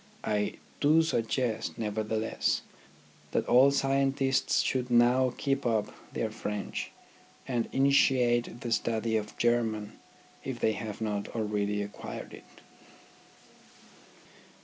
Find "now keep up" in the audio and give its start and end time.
4.89-5.93